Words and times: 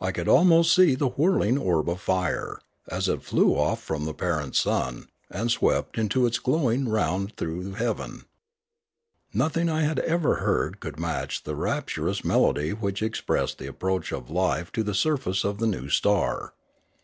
I 0.00 0.12
could 0.12 0.28
almost 0.28 0.72
see 0.72 0.94
the 0.94 1.08
whirling 1.08 1.58
orb 1.58 1.90
of 1.90 2.00
fire, 2.00 2.60
as 2.88 3.08
it 3.08 3.24
flew 3.24 3.56
off 3.58 3.82
from 3.82 4.04
the 4.04 4.14
parent 4.14 4.54
sun, 4.54 5.08
and 5.28 5.50
swept 5.50 5.98
into 5.98 6.24
its 6.24 6.38
glow 6.38 6.70
ing 6.70 6.88
round 6.88 7.34
through 7.36 7.72
heaven. 7.72 8.26
Nothing 9.34 9.68
I 9.68 9.82
had 9.82 9.98
ever 9.98 10.36
heard 10.36 10.78
could 10.78 11.00
match 11.00 11.42
the 11.42 11.56
rapturous 11.56 12.22
melody 12.24 12.70
which 12.74 13.02
expressed 13.02 13.58
the 13.58 13.66
approach 13.66 14.12
of 14.12 14.30
life 14.30 14.70
to 14.70 14.84
the 14.84 14.94
surface 14.94 15.42
of 15.42 15.58
the 15.58 15.66
new 15.66 15.88
star. 15.88 16.52